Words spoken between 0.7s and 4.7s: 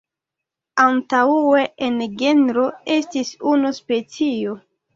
Antaŭe en genro estis unu specio.